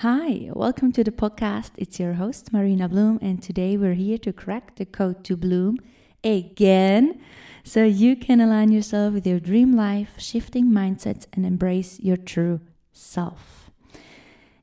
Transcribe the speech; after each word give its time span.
Hi, 0.00 0.50
welcome 0.52 0.92
to 0.92 1.02
the 1.02 1.10
podcast. 1.10 1.70
It's 1.78 1.98
your 1.98 2.12
host, 2.12 2.52
Marina 2.52 2.86
Bloom, 2.86 3.18
and 3.22 3.42
today 3.42 3.78
we're 3.78 3.94
here 3.94 4.18
to 4.18 4.30
crack 4.30 4.76
the 4.76 4.84
code 4.84 5.24
to 5.24 5.38
bloom 5.38 5.78
again 6.22 7.18
so 7.64 7.82
you 7.82 8.14
can 8.14 8.42
align 8.42 8.70
yourself 8.70 9.14
with 9.14 9.26
your 9.26 9.40
dream 9.40 9.74
life, 9.74 10.10
shifting 10.18 10.66
mindsets, 10.66 11.24
and 11.32 11.46
embrace 11.46 11.98
your 11.98 12.18
true 12.18 12.60
self. 12.92 13.70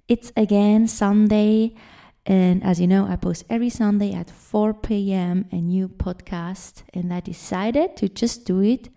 It's 0.08 0.32
again 0.38 0.88
Sunday, 0.88 1.74
and 2.28 2.64
as 2.64 2.80
you 2.80 2.86
know, 2.86 3.08
I 3.08 3.16
post 3.16 3.44
every 3.50 3.72
Sunday 3.72 4.14
at 4.14 4.30
4 4.30 4.76
p.m. 4.76 5.48
a 5.52 5.56
new 5.56 5.90
podcast, 5.90 6.84
and 6.94 7.12
I 7.12 7.22
decided 7.22 7.98
to 7.98 8.08
just 8.08 8.46
do 8.46 8.62
it 8.62 8.90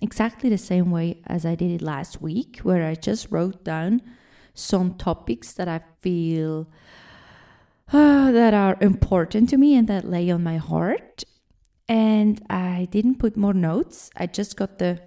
exactly 0.00 0.48
the 0.48 0.56
same 0.56 0.90
way 0.90 1.20
as 1.26 1.44
I 1.44 1.54
did 1.54 1.70
it 1.70 1.82
last 1.82 2.22
week, 2.22 2.60
where 2.62 2.86
I 2.86 2.94
just 2.94 3.30
wrote 3.30 3.62
down 3.62 4.00
some 4.56 4.94
topics 4.94 5.52
that 5.52 5.68
I 5.68 5.80
feel 6.00 6.66
uh, 7.92 8.32
that 8.32 8.54
are 8.54 8.76
important 8.80 9.48
to 9.50 9.56
me 9.56 9.76
and 9.76 9.86
that 9.88 10.04
lay 10.04 10.30
on 10.30 10.42
my 10.42 10.56
heart. 10.56 11.24
And 11.88 12.42
I 12.50 12.88
didn't 12.90 13.20
put 13.20 13.36
more 13.36 13.54
notes. 13.54 14.10
I 14.16 14.26
just 14.26 14.56
got 14.56 14.78
the 14.78 15.00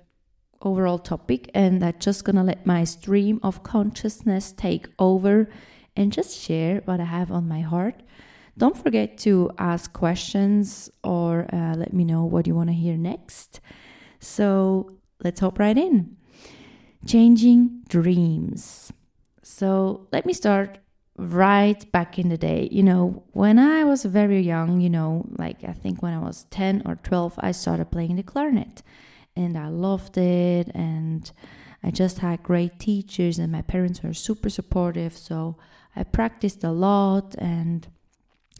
overall 0.61 0.99
topic 0.99 1.49
and 1.53 1.83
I'm 1.83 1.95
just 1.99 2.23
gonna 2.23 2.43
let 2.43 2.65
my 2.65 2.83
stream 2.83 3.39
of 3.43 3.63
consciousness 3.63 4.51
take 4.51 4.87
over 4.97 5.49
and 5.95 6.11
just 6.13 6.37
share 6.37 6.81
what 6.85 6.99
I 6.99 7.05
have 7.05 7.31
on 7.31 7.47
my 7.47 7.61
heart. 7.61 8.01
Don't 8.57 8.77
forget 8.77 9.17
to 9.19 9.51
ask 9.57 9.91
questions 9.93 10.89
or 11.03 11.47
uh, 11.53 11.75
let 11.75 11.93
me 11.93 12.03
know 12.03 12.25
what 12.25 12.45
you 12.45 12.55
want 12.55 12.69
to 12.69 12.73
hear 12.73 12.97
next. 12.97 13.61
So 14.19 14.97
let's 15.23 15.39
hop 15.39 15.59
right 15.59 15.77
in. 15.77 16.17
Changing 17.05 17.83
dreams. 17.87 18.91
So 19.49 20.07
let 20.11 20.27
me 20.27 20.33
start 20.33 20.77
right 21.17 21.91
back 21.91 22.19
in 22.19 22.29
the 22.29 22.37
day. 22.37 22.69
You 22.71 22.83
know, 22.83 23.23
when 23.31 23.57
I 23.57 23.83
was 23.83 24.05
very 24.05 24.41
young, 24.41 24.79
you 24.79 24.91
know, 24.91 25.25
like 25.39 25.63
I 25.63 25.73
think 25.73 26.03
when 26.03 26.13
I 26.13 26.19
was 26.19 26.45
10 26.51 26.83
or 26.85 26.95
12, 26.97 27.33
I 27.39 27.51
started 27.51 27.89
playing 27.89 28.17
the 28.17 28.23
clarinet 28.23 28.83
and 29.35 29.57
I 29.57 29.67
loved 29.69 30.17
it. 30.19 30.69
And 30.75 31.29
I 31.83 31.89
just 31.89 32.19
had 32.19 32.43
great 32.43 32.77
teachers, 32.77 33.39
and 33.39 33.51
my 33.51 33.63
parents 33.63 34.03
were 34.03 34.13
super 34.13 34.49
supportive. 34.49 35.17
So 35.17 35.57
I 35.95 36.03
practiced 36.03 36.63
a 36.63 36.71
lot 36.71 37.33
and 37.39 37.87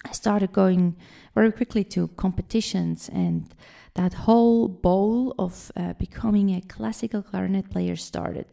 I 0.03 0.11
started 0.14 0.52
going 0.53 0.95
very 1.36 1.52
quickly 1.52 1.83
to 1.83 2.08
competitions 2.08 3.09
and 3.14 3.53
that 3.94 4.14
whole 4.25 4.67
bowl 4.67 5.36
of 5.38 5.71
uh, 5.75 5.94
becoming 5.94 6.49
a 6.49 6.61
classical 6.61 7.21
clarinet 7.21 7.69
player 7.69 7.95
started. 7.95 8.47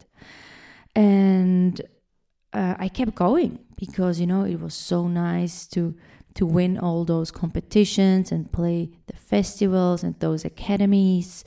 And 0.95 1.81
uh, 2.57 2.75
I 2.79 2.89
kept 2.89 3.15
going 3.15 3.59
because 3.77 4.19
you 4.19 4.27
know 4.27 4.43
it 4.43 4.59
was 4.59 4.73
so 4.73 5.07
nice 5.07 5.67
to 5.67 5.95
to 6.33 6.45
win 6.45 6.77
all 6.77 7.05
those 7.05 7.31
competitions 7.31 8.31
and 8.31 8.51
play 8.51 8.91
the 9.07 9.15
festivals 9.15 10.03
and 10.03 10.19
those 10.19 10.45
academies. 10.45 11.43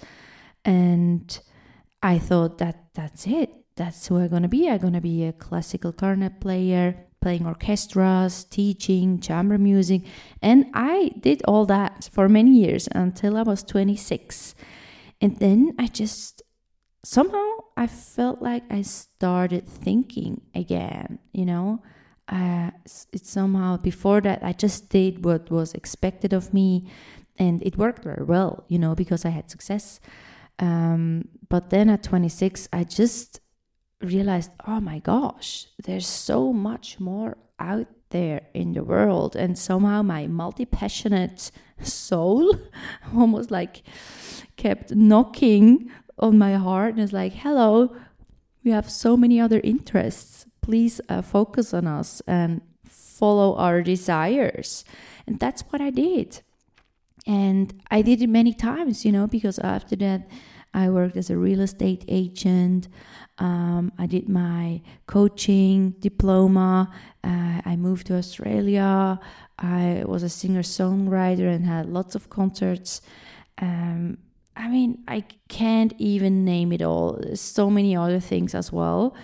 And 0.64 1.38
I 2.02 2.18
thought 2.18 2.58
that 2.58 2.76
that's 2.94 3.26
it. 3.26 3.50
That's 3.76 4.06
who 4.06 4.18
I'm 4.18 4.28
gonna 4.28 4.48
be. 4.48 4.68
I'm 4.68 4.78
gonna 4.78 5.00
be 5.00 5.24
a 5.24 5.32
classical 5.32 5.92
clarinet 5.92 6.40
player 6.40 7.06
playing 7.20 7.46
orchestras 7.46 8.44
teaching 8.44 9.20
chamber 9.20 9.58
music. 9.58 10.02
And 10.42 10.66
I 10.74 11.12
did 11.20 11.42
all 11.46 11.66
that 11.66 12.08
for 12.12 12.28
many 12.28 12.52
years 12.52 12.88
until 12.92 13.36
I 13.36 13.42
was 13.42 13.62
26 13.62 14.54
and 15.20 15.36
then 15.38 15.74
I 15.78 15.86
just 15.86 16.42
somehow 17.02 17.50
I 17.76 17.86
felt 17.86 18.42
like 18.42 18.64
I 18.70 18.82
started 18.82 19.66
thinking 19.66 20.42
again, 20.54 21.18
you 21.32 21.44
know. 21.44 21.82
Uh, 22.28 22.70
it's 23.12 23.28
somehow 23.28 23.76
before 23.76 24.20
that 24.20 24.40
I 24.42 24.52
just 24.52 24.88
did 24.88 25.24
what 25.24 25.50
was 25.50 25.74
expected 25.74 26.32
of 26.32 26.54
me, 26.54 26.86
and 27.38 27.60
it 27.62 27.76
worked 27.76 28.04
very 28.04 28.24
well, 28.24 28.64
you 28.68 28.78
know, 28.78 28.94
because 28.94 29.24
I 29.24 29.30
had 29.30 29.50
success. 29.50 29.98
Um, 30.60 31.28
but 31.48 31.70
then 31.70 31.88
at 31.88 32.04
26, 32.04 32.68
I 32.72 32.84
just 32.84 33.40
realized, 34.00 34.52
oh 34.66 34.80
my 34.80 35.00
gosh, 35.00 35.66
there's 35.82 36.06
so 36.06 36.52
much 36.52 37.00
more 37.00 37.36
out 37.58 37.88
there 38.10 38.42
in 38.54 38.74
the 38.74 38.84
world, 38.84 39.34
and 39.34 39.58
somehow 39.58 40.02
my 40.02 40.26
multi 40.26 40.66
passionate 40.66 41.50
soul 41.82 42.54
almost 43.16 43.50
like 43.50 43.82
kept 44.56 44.94
knocking 44.94 45.90
on 46.20 46.38
my 46.38 46.54
heart 46.54 46.94
and 46.94 47.02
it's 47.02 47.12
like, 47.12 47.32
hello, 47.32 47.94
we 48.62 48.70
have 48.70 48.90
so 48.90 49.16
many 49.16 49.40
other 49.40 49.60
interests. 49.64 50.46
Please 50.60 51.00
uh, 51.08 51.22
focus 51.22 51.74
on 51.74 51.86
us 51.86 52.20
and 52.26 52.60
follow 52.84 53.56
our 53.56 53.82
desires. 53.82 54.84
And 55.26 55.38
that's 55.40 55.62
what 55.70 55.80
I 55.80 55.90
did. 55.90 56.42
And 57.26 57.82
I 57.90 58.02
did 58.02 58.22
it 58.22 58.28
many 58.28 58.54
times, 58.54 59.04
you 59.04 59.12
know, 59.12 59.26
because 59.26 59.58
after 59.58 59.96
that, 59.96 60.28
I 60.72 60.88
worked 60.88 61.16
as 61.16 61.30
a 61.30 61.36
real 61.36 61.60
estate 61.60 62.04
agent. 62.08 62.88
Um, 63.38 63.92
I 63.98 64.06
did 64.06 64.28
my 64.28 64.82
coaching 65.06 65.90
diploma. 66.00 66.92
Uh, 67.24 67.60
I 67.64 67.76
moved 67.76 68.06
to 68.06 68.16
Australia. 68.16 69.18
I 69.58 70.04
was 70.06 70.22
a 70.22 70.28
singer 70.28 70.62
songwriter 70.62 71.52
and 71.52 71.66
had 71.66 71.86
lots 71.86 72.14
of 72.14 72.30
concerts. 72.30 73.02
Um, 73.58 74.18
I 74.56 74.68
mean, 74.68 75.02
I 75.08 75.24
can't 75.48 75.94
even 75.98 76.44
name 76.44 76.72
it 76.72 76.82
all. 76.82 77.18
There's 77.20 77.40
so 77.40 77.70
many 77.70 77.96
other 77.96 78.20
things 78.20 78.54
as 78.54 78.72
well. 78.72 79.14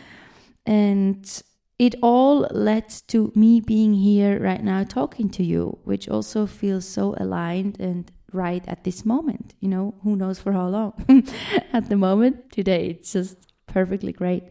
And 0.65 1.43
it 1.79 1.95
all 2.03 2.49
led 2.51 2.89
to 3.09 3.33
me 3.35 3.61
being 3.61 3.95
here 3.95 4.41
right 4.41 4.63
now 4.63 4.85
talking 4.85 5.29
to 5.31 5.45
you, 5.45 5.79
which 5.85 6.09
also 6.09 6.47
feels 6.47 6.87
so 6.87 7.15
aligned 7.19 7.79
and 7.79 8.11
right 8.33 8.65
at 8.67 8.85
this 8.85 9.05
moment. 9.05 9.55
You 9.61 9.69
know, 9.69 9.95
who 10.03 10.17
knows 10.17 10.39
for 10.39 10.53
how 10.53 10.69
long? 10.69 10.95
at 11.73 11.89
the 11.89 11.97
moment, 11.97 12.51
today, 12.51 12.89
it's 12.89 13.13
just 13.13 13.37
perfectly 13.67 14.13
great. 14.13 14.45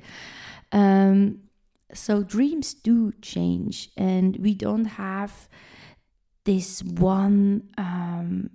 Um, 0.71 1.39
so, 1.93 2.23
dreams 2.23 2.73
do 2.73 3.13
change, 3.21 3.89
and 3.95 4.37
we 4.37 4.53
don't 4.53 4.85
have 4.85 5.47
this 6.43 6.83
one 6.83 7.69
um, 7.77 8.49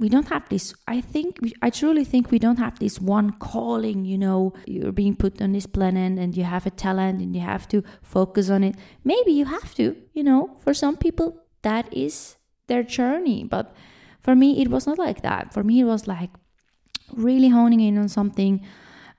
we 0.00 0.08
don't 0.08 0.28
have 0.28 0.48
this 0.48 0.74
i 0.88 1.00
think 1.00 1.38
i 1.62 1.68
truly 1.70 2.04
think 2.04 2.30
we 2.30 2.38
don't 2.38 2.58
have 2.58 2.78
this 2.78 2.98
one 3.00 3.30
calling 3.32 4.04
you 4.04 4.16
know 4.16 4.52
you're 4.66 4.92
being 4.92 5.14
put 5.14 5.40
on 5.42 5.52
this 5.52 5.66
planet 5.66 6.18
and 6.18 6.36
you 6.36 6.44
have 6.44 6.66
a 6.66 6.70
talent 6.70 7.20
and 7.20 7.34
you 7.34 7.42
have 7.42 7.68
to 7.68 7.82
focus 8.02 8.50
on 8.50 8.64
it. 8.64 8.76
Maybe 9.04 9.32
you 9.32 9.44
have 9.44 9.74
to 9.74 9.96
you 10.12 10.22
know 10.22 10.56
for 10.62 10.74
some 10.74 10.96
people 10.96 11.42
that 11.62 11.92
is 11.92 12.36
their 12.66 12.82
journey 12.82 13.44
but 13.44 13.74
for 14.20 14.34
me 14.34 14.60
it 14.60 14.68
was 14.68 14.86
not 14.86 14.98
like 14.98 15.22
that. 15.22 15.52
For 15.52 15.62
me 15.62 15.80
it 15.80 15.84
was 15.84 16.06
like 16.06 16.30
really 17.12 17.48
honing 17.48 17.80
in 17.80 17.98
on 17.98 18.08
something 18.08 18.64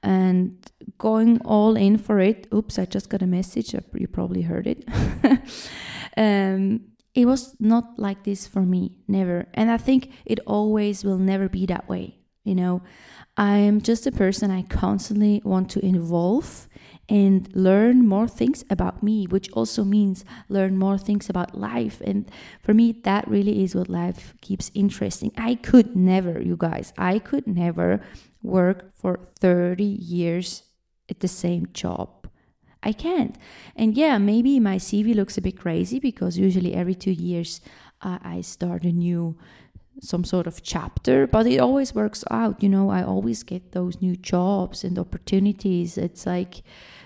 and 0.03 0.71
going 0.97 1.39
all 1.45 1.75
in 1.75 1.97
for 1.97 2.19
it. 2.19 2.47
Oops 2.53 2.79
i 2.79 2.85
just 2.85 3.09
got 3.09 3.21
a 3.21 3.27
message. 3.27 3.73
You 3.73 4.07
probably 4.07 4.43
heard 4.43 4.67
it. 4.67 4.87
Um 6.17 6.91
it 7.13 7.25
was 7.25 7.55
not 7.59 7.97
like 7.97 8.23
this 8.23 8.47
for 8.47 8.61
me, 8.61 8.97
never. 9.07 9.47
And 9.53 9.69
I 9.69 9.77
think 9.77 10.11
it 10.25 10.39
always 10.45 11.03
will 11.03 11.17
never 11.17 11.49
be 11.49 11.66
that 11.66 11.89
way. 11.89 12.17
You 12.44 12.55
know, 12.55 12.81
I 13.38 13.57
am 13.57 13.81
just 13.81 14.07
a 14.07 14.11
person 14.11 14.49
I 14.49 14.63
constantly 14.63 15.41
want 15.44 15.69
to 15.72 15.85
evolve 15.85 16.67
and 17.07 17.53
learn 17.55 18.07
more 18.07 18.27
things 18.27 18.63
about 18.69 19.03
me, 19.03 19.25
which 19.25 19.51
also 19.51 19.83
means 19.83 20.25
learn 20.49 20.77
more 20.77 20.97
things 20.97 21.29
about 21.29 21.57
life. 21.57 22.01
And 22.01 22.31
for 22.61 22.73
me, 22.73 22.94
that 23.03 23.28
really 23.28 23.63
is 23.63 23.75
what 23.75 23.89
life 23.89 24.33
keeps 24.41 24.72
interesting. 24.73 25.31
I 25.38 25.55
could 25.55 25.95
never, 25.95 26.41
you 26.41 26.55
guys, 26.57 26.93
I 26.97 27.19
could 27.19 27.45
never 27.45 28.01
work 28.41 28.91
for 28.95 29.19
30 29.39 29.83
years 29.83 30.63
at 31.09 31.19
the 31.19 31.28
same 31.28 31.67
job 31.73 32.20
I 32.83 32.93
can't. 32.93 33.37
And 33.75 33.95
yeah, 33.95 34.17
maybe 34.17 34.59
my 34.59 34.77
CV 34.77 35.15
looks 35.15 35.37
a 35.37 35.41
bit 35.41 35.59
crazy 35.59 35.99
because 35.99 36.37
usually 36.37 36.73
every 36.73 36.95
two 36.95 37.11
years 37.11 37.61
uh, 38.01 38.17
I 38.23 38.41
start 38.41 38.83
a 38.83 38.91
new 38.91 39.37
some 40.01 40.23
sort 40.23 40.47
of 40.47 40.63
chapter 40.63 41.28
but 41.28 41.45
it 41.45 41.59
always 41.59 41.93
works 41.93 42.23
out 42.31 42.63
you 42.63 42.69
know? 42.69 42.89
I 42.89 43.03
always 43.03 43.43
get 43.43 43.73
those 43.73 44.01
new 44.01 44.16
jobs 44.16 44.83
and 44.83 44.97
opportunities. 44.97 45.97
It's 45.97 46.25
like 46.25 46.63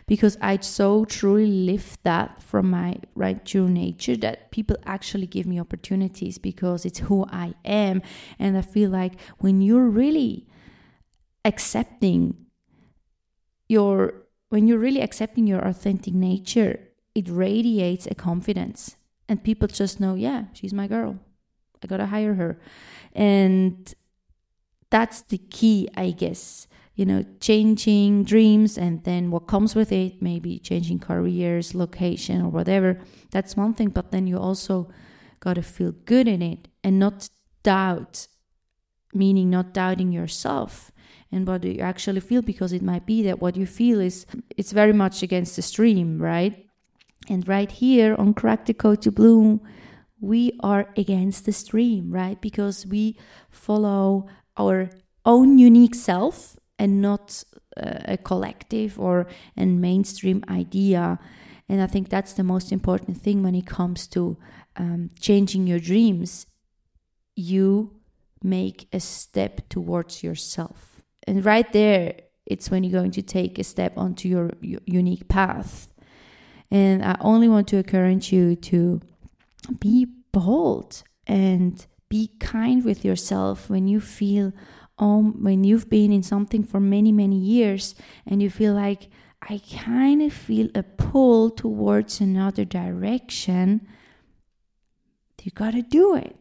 because 0.07 0.37
i 0.39 0.55
so 0.57 1.03
truly 1.03 1.47
live 1.47 1.97
that 2.03 2.41
from 2.41 2.69
my 2.69 2.95
right 3.15 3.43
true 3.43 3.67
nature 3.67 4.15
that 4.15 4.51
people 4.51 4.77
actually 4.85 5.25
give 5.25 5.47
me 5.47 5.59
opportunities 5.59 6.37
because 6.37 6.85
it's 6.85 6.99
who 6.99 7.25
i 7.31 7.53
am. 7.65 8.01
And 8.39 8.57
i 8.57 8.61
feel 8.61 8.91
like 8.91 9.19
when 9.39 9.61
you're 9.61 9.89
really 9.89 10.47
accepting 11.43 12.35
your 13.67 14.24
when 14.55 14.67
you're 14.69 14.79
really 14.79 15.01
accepting 15.01 15.45
your 15.45 15.59
authentic 15.59 16.13
nature, 16.13 16.79
it 17.13 17.27
radiates 17.27 18.07
a 18.07 18.15
confidence. 18.15 18.95
And 19.27 19.43
people 19.43 19.67
just 19.67 19.99
know, 19.99 20.15
yeah, 20.15 20.45
she's 20.53 20.73
my 20.73 20.87
girl. 20.87 21.19
I 21.83 21.87
gotta 21.87 22.05
hire 22.05 22.35
her. 22.35 22.57
And 23.11 23.93
that's 24.89 25.23
the 25.23 25.39
key, 25.39 25.89
I 25.97 26.11
guess. 26.11 26.67
you 26.95 27.05
know, 27.05 27.25
changing 27.41 28.23
dreams 28.23 28.77
and 28.77 29.03
then 29.03 29.29
what 29.29 29.47
comes 29.47 29.75
with 29.75 29.91
it, 29.91 30.21
maybe 30.21 30.57
changing 30.57 30.99
careers, 30.99 31.75
location, 31.75 32.41
or 32.41 32.49
whatever. 32.49 32.99
That's 33.31 33.57
one 33.57 33.73
thing. 33.73 33.89
But 33.89 34.11
then 34.11 34.27
you 34.27 34.37
also 34.37 34.89
got 35.41 35.55
to 35.55 35.61
feel 35.61 35.91
good 35.91 36.27
in 36.27 36.41
it 36.41 36.69
and 36.83 36.97
not 36.97 37.29
doubt, 37.63 38.27
meaning 39.13 39.49
not 39.49 39.73
doubting 39.73 40.13
yourself 40.13 40.91
and 41.31 41.47
what 41.47 41.61
do 41.61 41.69
you 41.69 41.81
actually 41.81 42.21
feel 42.21 42.41
because 42.41 42.71
it 42.71 42.81
might 42.81 43.05
be 43.05 43.23
that 43.23 43.41
what 43.41 43.57
you 43.57 43.65
feel 43.65 43.99
is 43.99 44.25
it's 44.57 44.71
very 44.71 44.93
much 44.93 45.23
against 45.23 45.55
the 45.55 45.61
stream, 45.61 46.21
right? 46.21 46.67
And 47.27 47.47
right 47.47 47.71
here 47.71 48.15
on 48.15 48.33
Crack 48.33 48.65
the 48.65 48.73
Code 48.73 49.01
to 49.01 49.11
Bloom, 49.11 49.61
we 50.19 50.53
are 50.61 50.93
against 50.95 51.45
the 51.45 51.51
stream, 51.51 52.11
right? 52.11 52.39
Because 52.39 52.85
we 52.85 53.17
follow 53.49 54.27
our 54.57 54.89
own 55.25 55.57
unique 55.57 55.95
self 55.95 56.57
and 56.77 57.01
not 57.01 57.43
uh, 57.77 57.99
a 58.05 58.17
collective 58.17 58.99
or 58.99 59.27
a 59.57 59.65
mainstream 59.65 60.43
idea. 60.49 61.19
And 61.67 61.81
I 61.81 61.87
think 61.87 62.09
that's 62.09 62.33
the 62.33 62.43
most 62.43 62.71
important 62.71 63.21
thing 63.21 63.41
when 63.43 63.55
it 63.55 63.65
comes 63.65 64.07
to 64.09 64.37
um, 64.77 65.09
changing 65.19 65.67
your 65.67 65.79
dreams. 65.79 66.45
You 67.35 67.99
make 68.43 68.87
a 68.93 68.99
step 68.99 69.67
towards 69.67 70.23
yourself. 70.23 70.94
And 71.27 71.43
right 71.43 71.71
there, 71.73 72.15
it's 72.45 72.69
when 72.69 72.83
you're 72.83 72.99
going 72.99 73.11
to 73.11 73.21
take 73.21 73.57
a 73.57 73.63
step 73.63 73.97
onto 73.97 74.29
your, 74.29 74.51
unique 74.61 75.27
path. 75.27 75.93
And 76.71 77.03
I 77.03 77.17
only 77.19 77.47
want 77.47 77.67
to 77.69 77.77
encourage 77.77 78.31
you 78.31 78.55
to 78.55 79.01
be 79.79 80.07
bold 80.31 81.03
and 81.25 81.85
be 82.09 82.31
kind 82.39 82.83
with 82.83 83.03
yourself 83.03 83.69
when 83.69 83.87
you 83.87 83.99
feel 83.99 84.53
um, 84.97 85.43
when 85.43 85.65
you've 85.65 85.89
been 85.89 86.13
in 86.13 86.23
something 86.23 86.63
for 86.63 86.79
many, 86.79 87.11
many 87.11 87.37
years 87.37 87.95
and 88.25 88.41
you 88.41 88.49
feel 88.49 88.73
like, 88.73 89.09
I 89.47 89.61
kind 89.83 90.21
of 90.21 90.33
feel 90.33 90.69
a 90.73 90.81
pull 90.81 91.51
towards 91.51 92.21
another 92.21 92.65
direction, 92.65 93.87
you 95.45 95.51
gotta 95.51 95.83
do 95.83 96.15
it. 96.15 96.35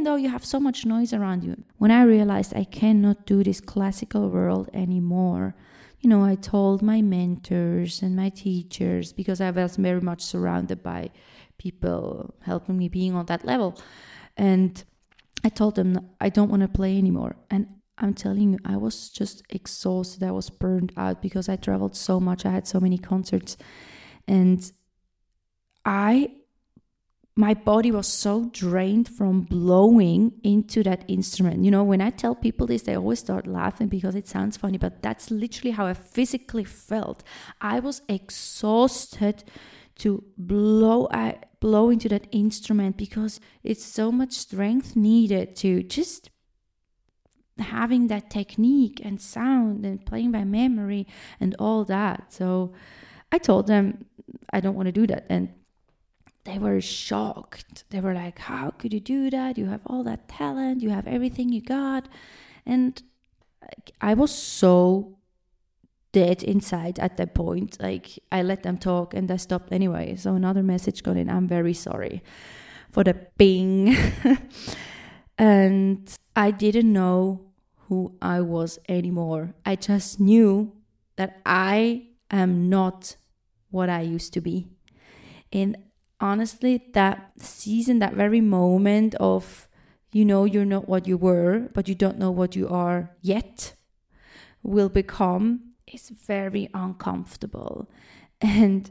Even 0.00 0.12
though 0.12 0.16
you 0.16 0.30
have 0.30 0.46
so 0.46 0.58
much 0.58 0.86
noise 0.86 1.12
around 1.12 1.44
you. 1.44 1.62
When 1.76 1.90
I 1.90 2.04
realized 2.04 2.56
I 2.56 2.64
cannot 2.64 3.26
do 3.26 3.44
this 3.44 3.60
classical 3.60 4.30
world 4.30 4.70
anymore, 4.72 5.54
you 5.98 6.08
know, 6.08 6.24
I 6.24 6.36
told 6.36 6.80
my 6.80 7.02
mentors 7.02 8.00
and 8.00 8.16
my 8.16 8.30
teachers 8.30 9.12
because 9.12 9.42
I 9.42 9.50
was 9.50 9.76
very 9.76 10.00
much 10.00 10.22
surrounded 10.22 10.82
by 10.82 11.10
people 11.58 12.34
helping 12.40 12.78
me 12.78 12.88
being 12.88 13.14
on 13.14 13.26
that 13.26 13.44
level. 13.44 13.78
And 14.38 14.82
I 15.44 15.50
told 15.50 15.74
them 15.74 16.08
I 16.18 16.30
don't 16.30 16.48
want 16.48 16.62
to 16.62 16.68
play 16.68 16.96
anymore. 16.96 17.36
And 17.50 17.66
I'm 17.98 18.14
telling 18.14 18.52
you, 18.52 18.58
I 18.64 18.78
was 18.78 19.10
just 19.10 19.42
exhausted. 19.50 20.22
I 20.22 20.30
was 20.30 20.48
burned 20.48 20.94
out 20.96 21.20
because 21.20 21.46
I 21.50 21.56
traveled 21.56 21.94
so 21.94 22.18
much. 22.18 22.46
I 22.46 22.52
had 22.52 22.66
so 22.66 22.80
many 22.80 22.96
concerts. 22.96 23.58
And 24.26 24.72
I, 25.84 26.36
my 27.36 27.54
body 27.54 27.90
was 27.90 28.08
so 28.08 28.50
drained 28.52 29.08
from 29.08 29.42
blowing 29.42 30.32
into 30.42 30.82
that 30.82 31.04
instrument. 31.08 31.64
You 31.64 31.70
know, 31.70 31.84
when 31.84 32.00
I 32.00 32.10
tell 32.10 32.34
people 32.34 32.66
this, 32.66 32.82
they 32.82 32.96
always 32.96 33.20
start 33.20 33.46
laughing 33.46 33.88
because 33.88 34.14
it 34.14 34.28
sounds 34.28 34.56
funny, 34.56 34.78
but 34.78 35.00
that's 35.02 35.30
literally 35.30 35.70
how 35.70 35.86
I 35.86 35.94
physically 35.94 36.64
felt. 36.64 37.22
I 37.60 37.80
was 37.80 38.02
exhausted 38.08 39.44
to 39.96 40.24
blow 40.38 41.08
I 41.10 41.38
blow 41.60 41.90
into 41.90 42.08
that 42.08 42.26
instrument 42.32 42.96
because 42.96 43.38
it's 43.62 43.84
so 43.84 44.10
much 44.10 44.32
strength 44.32 44.96
needed 44.96 45.54
to 45.56 45.82
just 45.82 46.30
having 47.58 48.06
that 48.06 48.30
technique 48.30 49.00
and 49.04 49.20
sound 49.20 49.84
and 49.84 50.04
playing 50.04 50.32
by 50.32 50.44
memory 50.44 51.06
and 51.38 51.54
all 51.58 51.84
that. 51.84 52.32
So 52.32 52.72
I 53.30 53.38
told 53.38 53.66
them 53.66 54.06
I 54.52 54.60
don't 54.60 54.74
want 54.74 54.86
to 54.86 54.92
do 54.92 55.06
that 55.06 55.26
and 55.28 55.50
they 56.44 56.58
were 56.58 56.80
shocked. 56.80 57.84
They 57.90 58.00
were 58.00 58.14
like, 58.14 58.38
"How 58.38 58.70
could 58.70 58.92
you 58.92 59.00
do 59.00 59.30
that? 59.30 59.58
You 59.58 59.66
have 59.66 59.82
all 59.86 60.04
that 60.04 60.28
talent, 60.28 60.82
you 60.82 60.90
have 60.90 61.06
everything 61.06 61.50
you 61.50 61.60
got." 61.60 62.08
And 62.66 63.02
I 64.00 64.14
was 64.14 64.34
so 64.34 65.18
dead 66.12 66.42
inside 66.42 66.98
at 66.98 67.16
that 67.16 67.34
point. 67.34 67.76
Like 67.80 68.18
I 68.32 68.42
let 68.42 68.62
them 68.62 68.78
talk 68.78 69.14
and 69.14 69.30
I 69.30 69.36
stopped 69.36 69.72
anyway. 69.72 70.16
So 70.16 70.34
another 70.34 70.62
message 70.62 71.02
got 71.02 71.16
in. 71.16 71.30
I'm 71.30 71.46
very 71.46 71.74
sorry 71.74 72.22
for 72.90 73.04
the 73.04 73.14
ping. 73.14 73.96
and 75.38 76.18
I 76.34 76.50
didn't 76.50 76.92
know 76.92 77.52
who 77.88 78.16
I 78.20 78.40
was 78.40 78.78
anymore. 78.88 79.54
I 79.64 79.76
just 79.76 80.20
knew 80.20 80.72
that 81.16 81.40
I 81.44 82.08
am 82.30 82.68
not 82.68 83.16
what 83.70 83.88
I 83.88 84.02
used 84.02 84.32
to 84.34 84.40
be. 84.40 84.66
And 85.52 85.76
honestly, 86.20 86.90
that 86.92 87.32
season, 87.38 87.98
that 88.00 88.14
very 88.14 88.40
moment 88.40 89.14
of, 89.16 89.68
you 90.12 90.24
know, 90.24 90.44
you're 90.44 90.64
not 90.64 90.88
what 90.88 91.06
you 91.06 91.16
were, 91.16 91.68
but 91.74 91.88
you 91.88 91.94
don't 91.94 92.18
know 92.18 92.30
what 92.30 92.56
you 92.56 92.68
are 92.68 93.10
yet, 93.20 93.74
will 94.62 94.88
become 94.88 95.60
is 95.86 96.08
very 96.10 96.68
uncomfortable. 96.74 97.90
And 98.42 98.90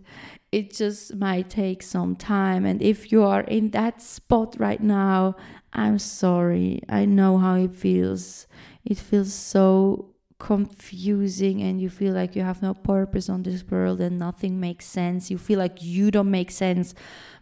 it 0.52 0.76
just 0.76 1.16
might 1.16 1.50
take 1.50 1.82
some 1.82 2.16
time. 2.16 2.66
And 2.66 2.82
if 2.82 3.12
you 3.12 3.24
are 3.24 3.42
in 3.42 3.72
that 3.72 4.02
spot 4.02 4.56
right 4.60 4.82
now 4.82 5.36
i'm 5.74 6.00
sorry. 6.00 6.82
I 6.90 7.06
know 7.06 7.38
how 7.38 7.56
it 7.56 7.76
feels. 7.76 8.48
It 8.86 8.98
feels 8.98 9.34
so 9.34 10.09
confusing 10.40 11.62
and 11.62 11.82
you 11.82 11.90
feel 11.90 12.14
like 12.14 12.36
you 12.36 12.42
have 12.42 12.62
no 12.62 12.74
purpose 12.74 13.30
on 13.30 13.44
this 13.44 13.64
world 13.70 14.00
and 14.00 14.18
nothing 14.18 14.60
makes 14.60 14.86
sense 14.86 15.30
you 15.30 15.38
feel 15.38 15.60
like 15.60 15.84
you 15.84 16.10
don't 16.10 16.32
make 16.32 16.50
sense 16.50 16.96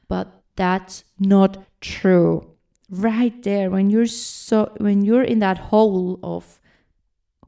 but 0.08 0.42
that's 0.56 1.04
not 1.20 1.64
true 1.80 2.50
right 2.90 3.44
there 3.44 3.70
when 3.70 3.90
you're 3.90 4.08
so 4.08 4.74
when 4.78 5.06
you're 5.06 5.24
in 5.24 5.40
that 5.40 5.58
hole 5.58 6.20
of 6.24 6.60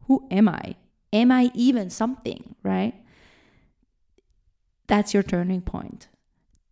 who 0.05 0.27
am 0.29 0.47
i 0.47 0.75
Am 1.11 1.31
I 1.31 1.51
even 1.55 1.89
something, 1.89 2.55
right? 2.63 2.93
That's 4.87 5.13
your 5.13 5.23
turning 5.23 5.61
point. 5.61 6.07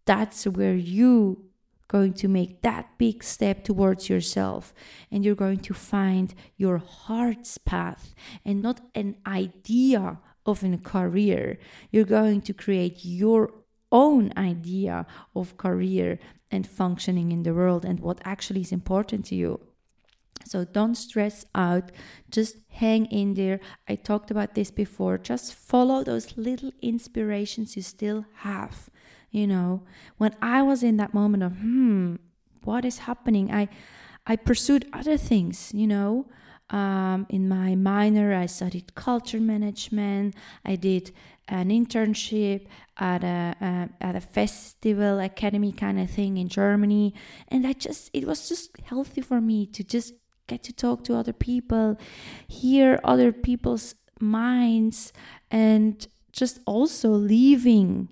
That's 0.05 0.45
where 0.45 0.75
you 0.75 1.46
going 1.87 2.13
to 2.13 2.27
make 2.27 2.61
that 2.61 2.97
big 2.97 3.23
step 3.23 3.63
towards 3.63 4.09
yourself 4.09 4.73
and 5.11 5.23
you're 5.23 5.35
going 5.35 5.59
to 5.59 5.73
find 5.73 6.33
your 6.57 6.77
heart's 6.77 7.57
path 7.57 8.13
and 8.43 8.61
not 8.61 8.81
an 8.93 9.15
idea 9.25 10.19
of 10.45 10.63
a 10.63 10.77
career. 10.77 11.59
You're 11.91 12.05
going 12.05 12.41
to 12.41 12.53
create 12.53 13.03
your 13.03 13.51
own 13.91 14.33
idea 14.37 15.05
of 15.35 15.57
career 15.57 16.19
and 16.51 16.67
functioning 16.67 17.31
in 17.31 17.43
the 17.43 17.53
world 17.53 17.85
and 17.85 17.99
what 17.99 18.21
actually 18.23 18.61
is 18.61 18.71
important 18.71 19.25
to 19.25 19.35
you. 19.35 19.59
So 20.45 20.63
don't 20.63 20.95
stress 20.95 21.45
out, 21.55 21.91
just 22.29 22.57
hang 22.69 23.05
in 23.07 23.33
there. 23.33 23.59
I 23.87 23.95
talked 23.95 24.31
about 24.31 24.55
this 24.55 24.71
before. 24.71 25.17
Just 25.17 25.53
follow 25.53 26.03
those 26.03 26.37
little 26.37 26.71
inspirations 26.81 27.75
you 27.75 27.81
still 27.81 28.25
have. 28.35 28.89
You 29.31 29.47
know, 29.47 29.83
when 30.17 30.35
I 30.41 30.61
was 30.61 30.83
in 30.83 30.97
that 30.97 31.13
moment 31.13 31.43
of, 31.43 31.53
hmm, 31.53 32.15
what 32.63 32.85
is 32.85 32.99
happening? 32.99 33.51
I 33.51 33.69
I 34.25 34.35
pursued 34.35 34.87
other 34.91 35.17
things, 35.17 35.71
you 35.73 35.87
know. 35.87 36.27
Um, 36.69 37.25
in 37.29 37.47
my 37.47 37.75
minor, 37.75 38.35
I 38.35 38.45
studied 38.45 38.93
culture 38.93 39.39
management. 39.39 40.35
I 40.65 40.75
did 40.75 41.13
an 41.47 41.69
internship 41.69 42.65
at 42.97 43.23
a 43.23 43.89
at 44.01 44.15
a 44.15 44.21
festival 44.21 45.19
academy 45.19 45.71
kind 45.71 45.99
of 45.99 46.09
thing 46.09 46.37
in 46.37 46.49
Germany, 46.49 47.13
and 47.47 47.65
I 47.65 47.73
just 47.73 48.09
it 48.13 48.25
was 48.27 48.49
just 48.49 48.77
healthy 48.83 49.21
for 49.21 49.39
me 49.39 49.65
to 49.67 49.83
just 49.83 50.13
get 50.47 50.63
to 50.63 50.73
talk 50.73 51.03
to 51.05 51.15
other 51.15 51.33
people, 51.33 51.97
hear 52.47 52.99
other 53.03 53.31
people's 53.31 53.95
minds, 54.19 55.13
and 55.49 56.05
just 56.33 56.59
also 56.65 57.09
leaving 57.09 58.09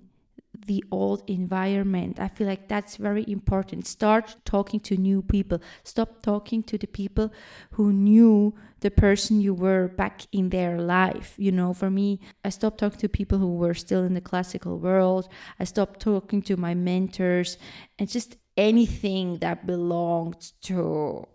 the 0.66 0.84
old 0.90 1.22
environment. 1.28 2.18
I 2.20 2.28
feel 2.28 2.46
like 2.46 2.68
that's 2.68 2.96
very 2.96 3.24
important. 3.28 3.86
Start 3.86 4.36
talking 4.44 4.80
to 4.80 4.96
new 4.96 5.22
people. 5.22 5.60
Stop 5.84 6.22
talking 6.22 6.62
to 6.64 6.78
the 6.78 6.86
people 6.86 7.32
who 7.72 7.92
knew 7.92 8.54
the 8.80 8.90
person 8.90 9.40
you 9.40 9.54
were 9.54 9.88
back 9.88 10.22
in 10.32 10.50
their 10.50 10.80
life. 10.80 11.34
You 11.36 11.52
know, 11.52 11.72
for 11.72 11.90
me, 11.90 12.20
I 12.44 12.50
stopped 12.50 12.78
talking 12.78 13.00
to 13.00 13.08
people 13.08 13.38
who 13.38 13.56
were 13.56 13.74
still 13.74 14.04
in 14.04 14.14
the 14.14 14.20
classical 14.20 14.78
world. 14.78 15.28
I 15.58 15.64
stopped 15.64 16.00
talking 16.00 16.42
to 16.42 16.56
my 16.56 16.74
mentors 16.74 17.58
and 17.98 18.08
just 18.08 18.36
anything 18.56 19.38
that 19.38 19.66
belonged 19.66 20.52
to 20.62 21.26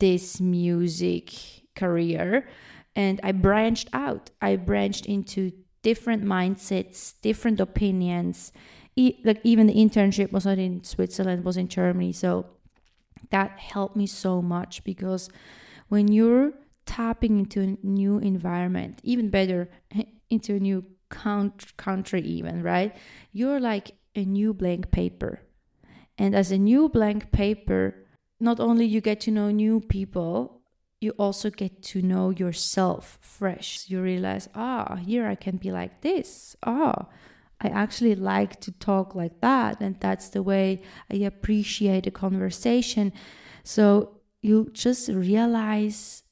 this 0.00 0.40
music 0.40 1.32
career 1.74 2.48
and 2.96 3.20
I 3.22 3.32
branched 3.32 3.88
out. 3.92 4.30
I 4.40 4.56
branched 4.56 5.06
into 5.06 5.52
different 5.84 6.24
mindsets, 6.24 7.14
different 7.22 7.60
opinions. 7.60 8.52
E- 8.96 9.20
like 9.24 9.40
even 9.44 9.68
the 9.68 9.74
internship 9.74 10.32
was 10.32 10.46
not 10.46 10.58
in 10.58 10.82
Switzerland, 10.82 11.44
was 11.44 11.56
in 11.56 11.68
Germany. 11.68 12.12
So 12.12 12.46
that 13.30 13.58
helped 13.58 13.94
me 13.94 14.06
so 14.06 14.42
much 14.42 14.82
because 14.82 15.28
when 15.88 16.08
you're 16.08 16.54
tapping 16.86 17.38
into 17.38 17.60
a 17.60 17.86
new 17.86 18.18
environment, 18.18 19.00
even 19.04 19.30
better, 19.30 19.68
eh, 19.94 20.04
into 20.30 20.56
a 20.56 20.60
new 20.60 20.84
country, 21.76 22.22
even, 22.22 22.62
right? 22.62 22.96
You're 23.32 23.60
like 23.60 23.92
a 24.16 24.24
new 24.24 24.54
blank 24.54 24.90
paper. 24.90 25.42
And 26.18 26.34
as 26.34 26.50
a 26.50 26.58
new 26.58 26.88
blank 26.88 27.30
paper, 27.30 28.06
not 28.40 28.58
only 28.58 28.86
you 28.86 29.00
get 29.00 29.20
to 29.20 29.30
know 29.30 29.50
new 29.50 29.80
people, 29.80 30.63
you 31.04 31.12
also 31.18 31.50
get 31.50 31.82
to 31.82 32.02
know 32.02 32.30
yourself 32.30 33.18
fresh. 33.20 33.84
You 33.88 34.00
realize, 34.00 34.48
ah, 34.54 34.96
here 34.96 35.26
I 35.26 35.34
can 35.34 35.58
be 35.58 35.70
like 35.70 36.00
this. 36.00 36.56
Ah, 36.62 37.06
I 37.60 37.68
actually 37.68 38.14
like 38.14 38.60
to 38.60 38.72
talk 38.72 39.14
like 39.14 39.40
that. 39.40 39.80
And 39.80 40.00
that's 40.00 40.30
the 40.30 40.42
way 40.42 40.82
I 41.12 41.16
appreciate 41.16 42.06
a 42.06 42.10
conversation. 42.10 43.12
So 43.62 44.20
you 44.42 44.70
just 44.72 45.08
realize 45.08 46.22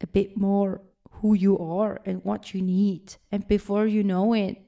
a 0.00 0.06
bit 0.06 0.36
more 0.36 0.80
who 1.10 1.34
you 1.34 1.58
are 1.58 2.00
and 2.04 2.24
what 2.24 2.54
you 2.54 2.62
need. 2.62 3.16
And 3.32 3.46
before 3.46 3.86
you 3.86 4.04
know 4.04 4.32
it, 4.32 4.62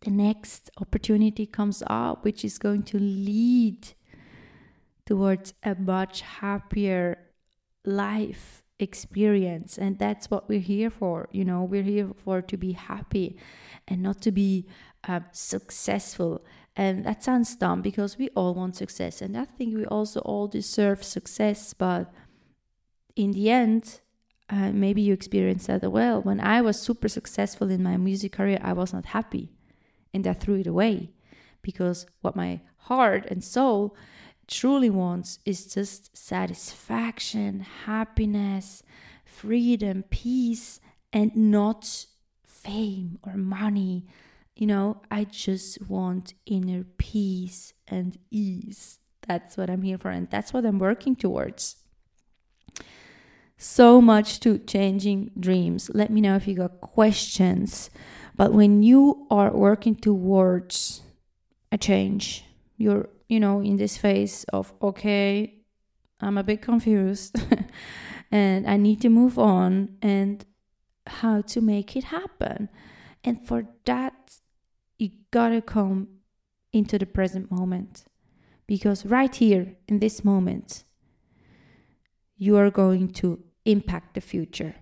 the 0.00 0.10
next 0.10 0.70
opportunity 0.80 1.46
comes 1.46 1.82
up, 1.86 2.24
which 2.24 2.44
is 2.44 2.58
going 2.58 2.82
to 2.84 2.98
lead 2.98 3.88
towards 5.06 5.54
a 5.62 5.74
much 5.74 6.22
happier 6.22 7.31
life 7.84 8.62
experience. 8.78 9.78
And 9.78 9.98
that's 9.98 10.30
what 10.30 10.48
we're 10.48 10.60
here 10.60 10.90
for. 10.90 11.28
You 11.32 11.44
know, 11.44 11.62
we're 11.62 11.82
here 11.82 12.10
for 12.16 12.42
to 12.42 12.56
be 12.56 12.72
happy 12.72 13.36
and 13.88 14.02
not 14.02 14.20
to 14.22 14.32
be 14.32 14.66
uh, 15.08 15.20
successful. 15.32 16.44
And 16.74 17.04
that 17.04 17.22
sounds 17.22 17.54
dumb 17.56 17.82
because 17.82 18.18
we 18.18 18.28
all 18.30 18.54
want 18.54 18.76
success. 18.76 19.22
And 19.22 19.36
I 19.36 19.44
think 19.44 19.74
we 19.74 19.84
also 19.86 20.20
all 20.20 20.48
deserve 20.48 21.04
success. 21.04 21.74
But 21.74 22.12
in 23.14 23.32
the 23.32 23.50
end, 23.50 24.00
uh, 24.48 24.70
maybe 24.72 25.02
you 25.02 25.12
experienced 25.12 25.66
that 25.66 25.84
as 25.84 25.90
well. 25.90 26.20
When 26.20 26.40
I 26.40 26.60
was 26.60 26.80
super 26.80 27.08
successful 27.08 27.70
in 27.70 27.82
my 27.82 27.96
music 27.96 28.32
career, 28.32 28.58
I 28.62 28.72
was 28.72 28.92
not 28.92 29.06
happy 29.06 29.52
and 30.12 30.26
I 30.26 30.32
threw 30.32 30.56
it 30.56 30.66
away 30.66 31.10
because 31.62 32.06
what 32.20 32.36
my 32.36 32.60
heart 32.76 33.26
and 33.30 33.42
soul 33.42 33.96
truly 34.48 34.90
wants 34.90 35.38
is 35.44 35.72
just 35.72 36.16
satisfaction, 36.16 37.60
happiness, 37.84 38.82
freedom, 39.24 40.04
peace, 40.10 40.80
and 41.12 41.34
not 41.34 42.06
fame 42.46 43.18
or 43.22 43.36
money. 43.36 44.06
You 44.54 44.66
know, 44.66 45.02
I 45.10 45.24
just 45.24 45.88
want 45.88 46.34
inner 46.46 46.84
peace 46.98 47.72
and 47.88 48.18
ease. 48.30 48.98
That's 49.26 49.56
what 49.56 49.70
I'm 49.70 49.82
here 49.82 49.98
for, 49.98 50.10
and 50.10 50.28
that's 50.30 50.52
what 50.52 50.66
I'm 50.66 50.78
working 50.78 51.16
towards 51.16 51.76
so 53.62 54.00
much 54.00 54.40
to 54.40 54.58
changing 54.58 55.30
dreams. 55.38 55.90
Let 55.94 56.10
me 56.10 56.20
know 56.20 56.34
if 56.34 56.48
you 56.48 56.56
got 56.56 56.80
questions. 56.80 57.90
But 58.36 58.52
when 58.52 58.82
you 58.82 59.26
are 59.30 59.52
working 59.52 59.94
towards 59.94 61.02
a 61.70 61.78
change, 61.78 62.44
you're, 62.76 63.08
you 63.32 63.40
know, 63.40 63.62
in 63.62 63.78
this 63.78 63.96
phase 63.96 64.44
of, 64.52 64.74
okay, 64.82 65.54
I'm 66.20 66.36
a 66.36 66.42
bit 66.42 66.60
confused 66.60 67.34
and 68.30 68.68
I 68.68 68.76
need 68.76 69.00
to 69.00 69.08
move 69.08 69.38
on 69.38 69.96
and 70.02 70.44
how 71.06 71.40
to 71.40 71.62
make 71.62 71.96
it 71.96 72.04
happen. 72.04 72.68
And 73.24 73.42
for 73.48 73.64
that, 73.86 74.36
you 74.98 75.12
gotta 75.30 75.62
come 75.62 76.08
into 76.74 76.98
the 76.98 77.06
present 77.06 77.50
moment 77.50 78.04
because 78.66 79.06
right 79.06 79.34
here 79.34 79.76
in 79.88 80.00
this 80.00 80.22
moment, 80.22 80.84
you 82.36 82.58
are 82.58 82.70
going 82.70 83.08
to 83.12 83.42
impact 83.64 84.12
the 84.12 84.20
future. 84.20 84.74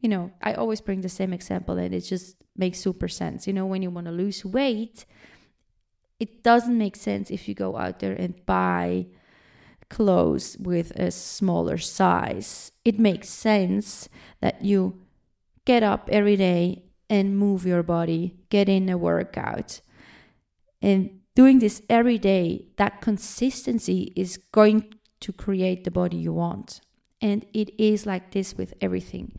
You 0.00 0.10
know, 0.10 0.32
I 0.42 0.52
always 0.52 0.82
bring 0.82 1.00
the 1.00 1.08
same 1.08 1.32
example 1.32 1.78
and 1.78 1.94
it 1.94 2.02
just 2.02 2.36
makes 2.54 2.78
super 2.78 3.08
sense. 3.08 3.46
You 3.46 3.54
know, 3.54 3.64
when 3.64 3.80
you 3.80 3.90
want 3.90 4.06
to 4.06 4.12
lose 4.12 4.44
weight, 4.44 5.06
it 6.18 6.42
doesn't 6.42 6.78
make 6.78 6.96
sense 6.96 7.30
if 7.30 7.48
you 7.48 7.54
go 7.54 7.76
out 7.76 8.00
there 8.00 8.12
and 8.14 8.44
buy 8.46 9.06
clothes 9.88 10.56
with 10.58 10.90
a 10.92 11.10
smaller 11.10 11.78
size. 11.78 12.72
It 12.84 12.98
makes 12.98 13.28
sense 13.28 14.08
that 14.40 14.64
you 14.64 15.02
get 15.64 15.82
up 15.82 16.08
every 16.10 16.36
day 16.36 16.84
and 17.08 17.38
move 17.38 17.66
your 17.66 17.82
body, 17.82 18.36
get 18.50 18.68
in 18.68 18.88
a 18.88 18.98
workout. 18.98 19.80
And 20.82 21.20
doing 21.34 21.58
this 21.58 21.82
every 21.88 22.18
day, 22.18 22.66
that 22.76 23.00
consistency 23.00 24.12
is 24.16 24.38
going 24.52 24.94
to 25.20 25.32
create 25.32 25.84
the 25.84 25.90
body 25.90 26.16
you 26.16 26.32
want. 26.32 26.80
And 27.20 27.46
it 27.52 27.70
is 27.78 28.06
like 28.06 28.32
this 28.32 28.56
with 28.56 28.74
everything. 28.80 29.32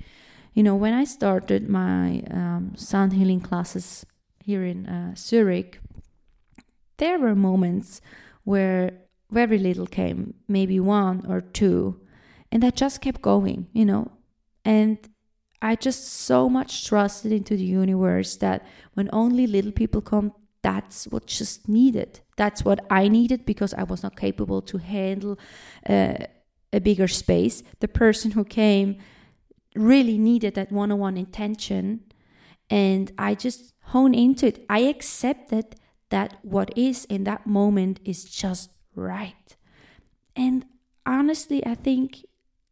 You 0.53 0.63
know, 0.63 0.75
when 0.75 0.93
I 0.93 1.03
started 1.03 1.69
my 1.69 2.23
um, 2.31 2.73
sound 2.75 3.13
healing 3.13 3.41
classes 3.41 4.05
here 4.43 4.63
in 4.63 4.87
uh, 4.87 5.13
Zurich, 5.15 5.79
there 6.97 7.19
were 7.19 7.35
moments 7.35 8.01
where 8.43 8.91
very 9.31 9.57
little 9.57 9.87
came, 9.87 10.33
maybe 10.47 10.79
one 10.79 11.25
or 11.27 11.41
two, 11.41 11.99
and 12.51 12.63
I 12.63 12.69
just 12.69 13.01
kept 13.01 13.21
going, 13.21 13.67
you 13.73 13.85
know. 13.85 14.11
And 14.63 14.97
I 15.61 15.75
just 15.75 16.07
so 16.07 16.49
much 16.49 16.85
trusted 16.85 17.31
into 17.31 17.55
the 17.55 17.63
universe 17.63 18.37
that 18.37 18.65
when 18.93 19.09
only 19.11 19.47
little 19.47 19.71
people 19.71 20.01
come, 20.01 20.33
that's 20.61 21.05
what 21.05 21.27
just 21.27 21.67
needed. 21.67 22.19
That's 22.35 22.63
what 22.63 22.85
I 22.89 23.07
needed 23.07 23.45
because 23.45 23.73
I 23.73 23.83
was 23.83 24.03
not 24.03 24.15
capable 24.15 24.61
to 24.63 24.77
handle 24.77 25.39
uh, 25.89 26.17
a 26.73 26.79
bigger 26.79 27.07
space. 27.07 27.63
The 27.79 27.87
person 27.87 28.31
who 28.31 28.43
came 28.43 28.97
really 29.75 30.17
needed 30.17 30.55
that 30.55 30.71
one 30.71 30.91
on 30.91 30.99
one 30.99 31.17
intention. 31.17 32.01
And 32.69 33.11
I 33.17 33.35
just 33.35 33.73
hone 33.85 34.13
into 34.13 34.47
it. 34.47 34.65
I 34.69 34.79
accepted 34.79 35.75
that 36.09 36.37
what 36.41 36.71
is 36.77 37.05
in 37.05 37.23
that 37.25 37.45
moment 37.45 37.99
is 38.05 38.23
just 38.25 38.71
right. 38.95 39.55
And 40.35 40.65
honestly, 41.05 41.65
I 41.65 41.75
think 41.75 42.25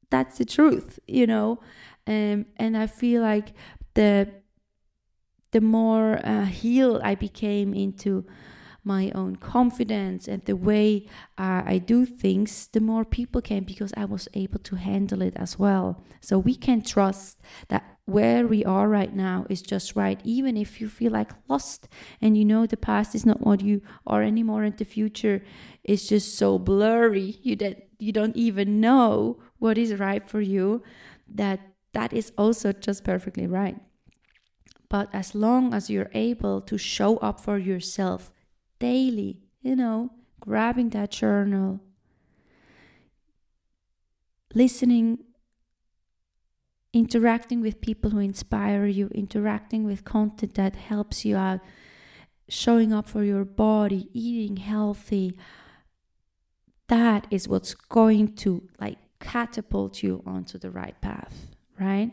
that's 0.10 0.38
the 0.38 0.46
truth, 0.46 1.00
you 1.08 1.28
know. 1.28 1.60
Um, 2.08 2.46
and 2.58 2.78
I 2.78 2.88
feel 2.88 3.22
like 3.22 3.54
the 3.96 4.30
the 5.52 5.62
more 5.62 6.20
uh, 6.26 6.46
healed 6.46 7.02
I 7.04 7.16
became 7.16 7.74
into 7.74 8.26
my 8.86 9.12
own 9.16 9.36
confidence 9.36 10.28
and 10.28 10.46
the 10.46 10.56
way 10.56 11.08
uh, 11.38 11.64
I 11.66 11.80
do 11.80 12.06
things, 12.06 12.68
the 12.72 12.80
more 12.80 13.04
people 13.04 13.42
came 13.42 13.64
because 13.64 13.92
I 13.98 14.06
was 14.06 14.28
able 14.34 14.60
to 14.60 14.76
handle 14.76 15.22
it 15.22 15.34
as 15.36 15.58
well. 15.58 16.04
So 16.22 16.38
we 16.38 16.56
can 16.56 16.82
trust 16.82 17.42
that 17.70 17.84
where 18.06 18.46
we 18.46 18.64
are 18.64 18.88
right 18.88 19.14
now 19.14 19.48
is 19.50 19.64
just 19.64 19.96
right, 19.96 20.22
even 20.24 20.56
if 20.56 20.80
you 20.80 20.88
feel 20.88 21.12
like 21.12 21.32
lost 21.48 21.88
and 22.22 22.38
you 22.38 22.46
know 22.46 22.68
the 22.68 22.78
past 22.78 23.16
is 23.16 23.26
not 23.26 23.42
what 23.42 23.62
you 23.62 23.82
are 24.06 24.22
anymore 24.22 24.64
and 24.64 24.78
the 24.78 24.86
future 24.86 25.44
is 25.84 26.08
just 26.08 26.38
so 26.38 26.60
blurry 26.60 27.40
you 27.42 27.56
that 27.56 27.88
you 27.98 28.12
don't 28.12 28.36
even 28.36 28.80
know 28.80 29.40
what 29.58 29.78
is 29.78 29.96
right 29.96 30.28
for 30.28 30.42
you 30.42 30.84
that 31.28 31.60
that 31.94 32.14
is 32.14 32.32
also 32.38 32.72
just 32.72 33.04
perfectly 33.04 33.48
right 33.48 33.78
but 34.90 35.10
as 35.14 35.34
long 35.34 35.74
as 35.74 35.90
you're 35.90 36.12
able 36.14 36.62
to 36.62 36.78
show 36.78 37.18
up 37.18 37.40
for 37.40 37.58
yourself 37.58 38.32
daily, 38.80 39.42
you 39.62 39.76
know, 39.76 40.12
grabbing 40.40 40.90
that 40.90 41.12
journal, 41.12 41.80
listening, 44.54 45.20
interacting 46.94 47.62
with 47.62 47.82
people 47.82 48.12
who 48.12 48.20
inspire 48.20 48.86
you, 48.86 49.10
interacting 49.14 49.84
with 49.84 50.06
content 50.06 50.54
that 50.56 50.76
helps 50.76 51.26
you 51.26 51.36
out, 51.36 51.60
showing 52.48 52.94
up 52.94 53.08
for 53.08 53.24
your 53.24 53.44
body, 53.44 54.08
eating 54.14 54.58
healthy. 54.58 55.38
That 56.88 57.28
is 57.32 57.48
what's 57.48 57.74
going 57.74 58.36
to 58.36 58.70
like 58.80 59.00
catapult 59.20 60.04
you 60.04 60.24
onto 60.26 60.58
the 60.58 60.70
right 60.70 61.00
path, 61.02 61.56
right? 61.80 62.12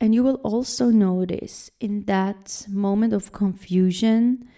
And 0.00 0.14
you 0.14 0.22
will 0.22 0.36
also 0.36 0.90
notice 0.90 1.70
in 1.80 2.04
that 2.04 2.66
moment 2.68 3.12
of 3.12 3.32
confusion 3.32 4.48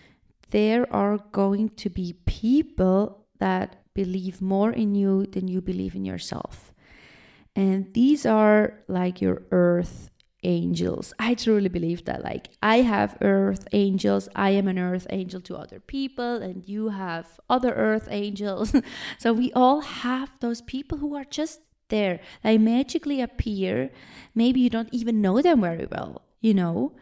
there 0.51 0.93
are 0.93 1.19
going 1.33 1.71
to 1.71 1.91
be 1.91 2.15
people 2.27 3.27
that 3.39 3.77
believe 3.95 4.41
more 4.41 4.73
in 4.73 4.95
you 4.95 5.27
than 5.27 5.49
you 5.49 5.61
believe 5.61 5.95
in 5.95 6.05
yourself. 6.05 6.73
And 7.55 7.93
these 7.93 8.25
are 8.25 8.75
like 8.89 9.21
your 9.21 9.43
earth 9.51 10.11
angels. 10.45 11.13
I 11.19 11.35
truly 11.35 11.69
believe 11.69 12.05
that. 12.05 12.23
Like, 12.23 12.49
I 12.63 12.83
have 12.83 13.19
earth 13.21 13.67
angels. 13.73 14.29
I 14.35 14.51
am 14.51 14.69
an 14.69 14.79
earth 14.79 15.07
angel 15.11 15.41
to 15.43 15.57
other 15.57 15.81
people, 15.81 16.37
and 16.37 16.69
you 16.69 16.91
have 16.91 17.41
other 17.51 17.75
earth 17.75 18.09
angels. 18.11 18.75
so, 19.19 19.33
we 19.33 19.53
all 19.53 19.81
have 19.81 20.31
those 20.41 20.63
people 20.63 20.99
who 20.99 21.17
are 21.17 21.25
just 21.25 21.61
there. 21.89 22.21
They 22.43 22.59
magically 22.59 23.21
appear. 23.21 23.91
Maybe 24.35 24.61
you 24.61 24.71
don't 24.71 24.93
even 24.93 25.21
know 25.21 25.43
them 25.43 25.63
very 25.63 25.87
well, 25.91 26.23
you 26.41 26.55
know, 26.55 26.93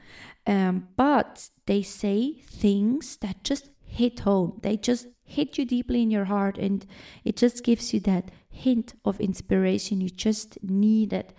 um, 0.46 0.88
but 0.96 1.50
they 1.66 1.82
say 1.82 2.42
things 2.48 3.16
that 3.18 3.44
just 3.44 3.70
hit 3.84 4.20
home. 4.20 4.60
They 4.62 4.76
just 4.76 5.06
hit 5.24 5.58
you 5.58 5.64
deeply 5.64 6.02
in 6.02 6.10
your 6.10 6.26
heart, 6.26 6.58
and 6.58 6.86
it 7.24 7.36
just 7.36 7.64
gives 7.64 7.92
you 7.92 8.00
that 8.00 8.30
hint 8.48 8.94
of 9.04 9.20
inspiration 9.20 10.00
you 10.00 10.08
just 10.08 10.58
needed. 10.62 11.34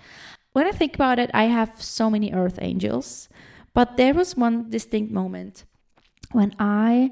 when 0.53 0.65
I 0.65 0.71
think 0.71 0.95
about 0.95 1.19
it, 1.19 1.29
I 1.33 1.45
have 1.45 1.81
so 1.81 2.09
many 2.09 2.33
earth 2.33 2.57
angels, 2.61 3.29
but 3.73 3.95
there 3.95 4.13
was 4.13 4.35
one 4.35 4.69
distinct 4.69 5.11
moment 5.11 5.65
when 6.31 6.55
I 6.59 7.11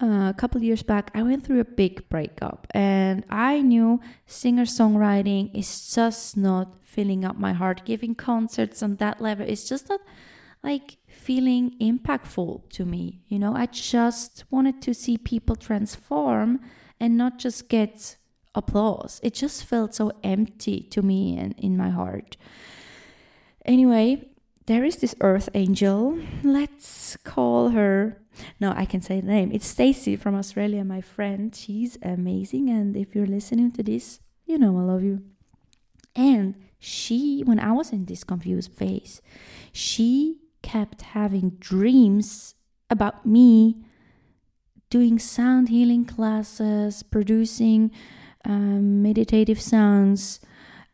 uh, 0.00 0.30
a 0.30 0.34
couple 0.36 0.62
years 0.62 0.82
back, 0.82 1.10
I 1.14 1.22
went 1.22 1.44
through 1.44 1.60
a 1.60 1.64
big 1.64 2.08
breakup, 2.08 2.66
and 2.70 3.24
I 3.28 3.60
knew 3.60 4.00
singer 4.24 4.64
songwriting 4.64 5.54
is 5.54 5.92
just 5.94 6.36
not 6.36 6.74
filling 6.82 7.24
up 7.24 7.36
my 7.36 7.52
heart. 7.52 7.84
Giving 7.84 8.14
concerts 8.14 8.82
on 8.82 8.96
that 8.96 9.20
level 9.20 9.46
is 9.46 9.68
just 9.68 9.90
not 9.90 10.00
like 10.62 10.98
feeling 11.08 11.76
impactful 11.80 12.68
to 12.70 12.84
me. 12.84 13.22
You 13.28 13.38
know, 13.38 13.54
I 13.54 13.66
just 13.66 14.44
wanted 14.50 14.82
to 14.82 14.94
see 14.94 15.16
people 15.16 15.56
transform 15.56 16.60
and 16.98 17.16
not 17.16 17.38
just 17.38 17.68
get 17.68 18.16
applause. 18.54 19.20
It 19.22 19.34
just 19.34 19.64
felt 19.64 19.94
so 19.94 20.12
empty 20.22 20.82
to 20.90 21.02
me 21.02 21.36
and 21.38 21.54
in 21.58 21.76
my 21.76 21.90
heart. 21.90 22.36
Anyway, 23.64 24.28
there 24.66 24.84
is 24.84 24.96
this 24.96 25.14
earth 25.20 25.48
angel. 25.54 26.18
Let's 26.42 27.16
call 27.24 27.70
her. 27.70 28.20
No, 28.58 28.72
I 28.76 28.84
can 28.84 29.00
say 29.00 29.20
the 29.20 29.26
name. 29.26 29.50
It's 29.52 29.66
Stacy 29.66 30.16
from 30.16 30.34
Australia, 30.34 30.84
my 30.84 31.00
friend. 31.00 31.54
She's 31.54 31.98
amazing. 32.02 32.70
And 32.70 32.96
if 32.96 33.14
you're 33.14 33.26
listening 33.26 33.72
to 33.72 33.82
this, 33.82 34.20
you 34.46 34.58
know 34.58 34.78
I 34.78 34.82
love 34.82 35.02
you. 35.02 35.22
And 36.14 36.54
she, 36.78 37.42
when 37.44 37.60
I 37.60 37.72
was 37.72 37.92
in 37.92 38.06
this 38.06 38.24
confused 38.24 38.72
phase, 38.72 39.20
she 39.72 40.38
kept 40.70 41.02
having 41.02 41.50
dreams 41.58 42.54
about 42.88 43.26
me 43.26 43.76
doing 44.88 45.18
sound 45.18 45.68
healing 45.68 46.04
classes, 46.04 47.02
producing 47.02 47.90
um, 48.44 49.02
meditative 49.02 49.60
sounds, 49.60 50.40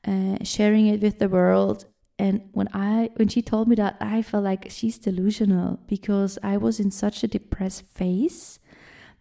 uh, 0.07 0.37
sharing 0.43 0.87
it 0.87 1.01
with 1.03 1.19
the 1.19 1.29
world. 1.29 1.85
And 2.19 2.49
when 2.53 2.69
I 2.73 3.11
when 3.17 3.29
she 3.29 3.43
told 3.43 3.69
me 3.69 3.77
that, 3.77 3.97
I 4.01 4.23
felt 4.23 4.45
like 4.45 4.71
she's 4.71 4.99
delusional 4.99 5.81
because 5.87 6.39
I 6.43 6.57
was 6.57 6.81
in 6.81 6.91
such 6.91 7.23
a 7.23 7.29
depressed 7.29 7.85
phase 7.85 8.59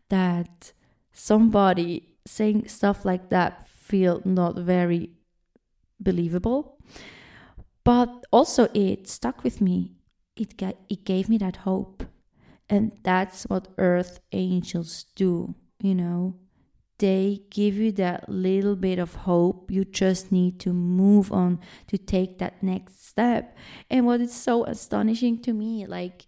that 0.09 0.71
somebody 1.12 2.15
saying 2.25 2.69
stuff 2.69 3.03
like 3.03 3.29
that 3.29 3.67
feel 3.67 4.21
not 4.24 4.55
very 4.55 5.12
believable. 6.00 6.77
But 7.83 8.25
also 8.31 8.69
it 8.74 9.07
stuck 9.07 9.43
with 9.43 9.59
me. 9.59 9.95
It 10.36 10.58
got 10.58 10.75
it 10.89 11.06
gave 11.06 11.30
me 11.30 11.38
that 11.39 11.58
hope. 11.58 12.04
And 12.68 12.92
that's 13.04 13.44
what 13.44 13.68
earth 13.77 14.20
angels 14.32 15.06
do, 15.15 15.54
you 15.80 15.94
know 15.94 16.36
they 16.98 17.42
give 17.50 17.75
you 17.75 17.92
that 17.94 18.30
little 18.30 18.75
bit 18.75 19.00
of 19.00 19.15
hope. 19.15 19.70
You 19.70 19.84
just 19.84 20.32
need 20.32 20.60
to 20.62 20.72
move 20.72 21.32
on 21.32 21.60
to 21.88 21.98
take 21.98 22.39
that 22.39 22.63
next 22.63 23.06
step. 23.08 23.58
And 23.89 24.06
what 24.06 24.22
is 24.22 24.34
so 24.34 24.63
astonishing 24.65 25.42
to 25.42 25.54
me, 25.54 25.86
like 25.86 26.25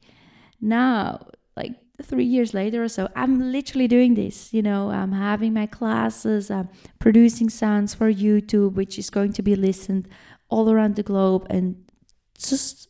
now, 0.60 1.28
like 1.56 1.76
three 2.04 2.26
years 2.26 2.54
later 2.54 2.84
or 2.84 2.90
so, 2.90 3.08
I'm 3.16 3.52
literally 3.52 3.88
doing 3.88 4.16
this. 4.16 4.54
You 4.54 4.62
know, 4.62 4.90
I'm 4.90 5.14
having 5.14 5.54
my 5.54 5.68
classes, 5.68 6.52
I'm 6.52 6.70
producing 7.00 7.50
sounds 7.50 7.94
for 7.94 8.12
YouTube, 8.12 8.74
which 8.74 9.00
is 9.00 9.10
going 9.10 9.34
to 9.34 9.42
be 9.42 9.56
listened 9.56 10.10
all 10.50 10.70
around 10.70 10.96
the 10.96 11.04
globe. 11.04 11.48
And 11.50 11.86
just 12.38 12.90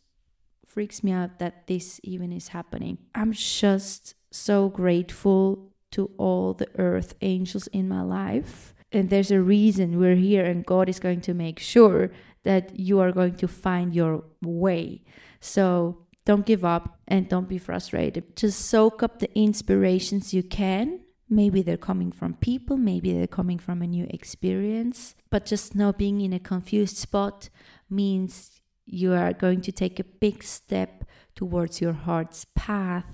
freaks 0.68 1.02
me 1.02 1.12
out 1.12 1.38
that 1.38 1.66
this 1.66 2.00
even 2.04 2.32
is 2.32 2.48
happening. 2.48 2.98
I'm 3.14 3.32
just 3.32 4.14
so 4.30 4.68
grateful 4.68 5.72
to 5.92 6.10
all 6.18 6.54
the 6.54 6.68
earth 6.78 7.14
angels 7.22 7.66
in 7.68 7.88
my 7.88 8.02
life. 8.02 8.74
And 8.92 9.10
there's 9.10 9.30
a 9.30 9.40
reason 9.40 9.98
we're 9.98 10.14
here, 10.14 10.44
and 10.44 10.64
God 10.64 10.88
is 10.88 10.98
going 10.98 11.20
to 11.22 11.34
make 11.34 11.58
sure 11.58 12.10
that 12.44 12.78
you 12.78 13.00
are 13.00 13.12
going 13.12 13.36
to 13.36 13.48
find 13.48 13.94
your 13.94 14.24
way. 14.42 15.02
So 15.40 16.06
don't 16.24 16.46
give 16.46 16.64
up 16.64 16.98
and 17.06 17.28
don't 17.28 17.48
be 17.48 17.58
frustrated. 17.58 18.36
Just 18.36 18.66
soak 18.66 19.02
up 19.02 19.18
the 19.18 19.34
inspirations 19.38 20.32
you 20.32 20.42
can. 20.42 21.00
Maybe 21.30 21.60
they're 21.60 21.76
coming 21.76 22.10
from 22.10 22.34
people, 22.34 22.78
maybe 22.78 23.12
they're 23.12 23.26
coming 23.26 23.58
from 23.58 23.82
a 23.82 23.86
new 23.86 24.06
experience. 24.08 25.14
But 25.30 25.44
just 25.44 25.74
know 25.74 25.92
being 25.92 26.22
in 26.22 26.32
a 26.32 26.38
confused 26.38 26.96
spot 26.96 27.50
means 27.90 28.57
you 28.88 29.12
are 29.12 29.32
going 29.32 29.60
to 29.60 29.72
take 29.72 30.00
a 30.00 30.04
big 30.04 30.42
step 30.42 31.04
towards 31.34 31.80
your 31.80 31.92
heart's 31.92 32.46
path. 32.54 33.04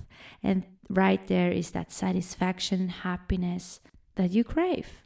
And 0.42 0.64
right 0.88 1.26
there 1.26 1.50
is 1.50 1.72
that 1.72 1.92
satisfaction, 1.92 2.88
happiness 2.88 3.80
that 4.14 4.30
you 4.30 4.44
crave. 4.44 5.04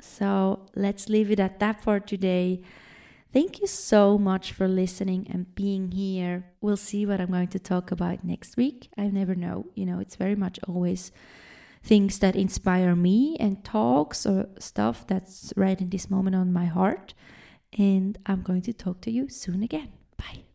So 0.00 0.68
let's 0.74 1.08
leave 1.08 1.30
it 1.30 1.40
at 1.40 1.58
that 1.58 1.82
for 1.82 2.00
today. 2.00 2.62
Thank 3.32 3.60
you 3.60 3.66
so 3.66 4.16
much 4.16 4.52
for 4.52 4.66
listening 4.66 5.26
and 5.30 5.54
being 5.54 5.92
here. 5.92 6.46
We'll 6.60 6.76
see 6.76 7.04
what 7.04 7.20
I'm 7.20 7.30
going 7.30 7.48
to 7.48 7.58
talk 7.58 7.90
about 7.90 8.24
next 8.24 8.56
week. 8.56 8.88
I 8.96 9.08
never 9.08 9.34
know. 9.34 9.66
You 9.74 9.86
know, 9.86 9.98
it's 10.00 10.16
very 10.16 10.34
much 10.34 10.58
always 10.66 11.12
things 11.82 12.18
that 12.18 12.36
inspire 12.36 12.94
me 12.94 13.36
and 13.40 13.64
talks 13.64 14.26
or 14.26 14.48
stuff 14.58 15.06
that's 15.06 15.52
right 15.56 15.80
in 15.80 15.90
this 15.90 16.10
moment 16.10 16.36
on 16.36 16.52
my 16.52 16.66
heart. 16.66 17.14
And 17.78 18.18
I'm 18.26 18.42
going 18.42 18.62
to 18.62 18.72
talk 18.72 19.00
to 19.02 19.10
you 19.10 19.28
soon 19.28 19.62
again. 19.62 19.92
Bye. 20.16 20.49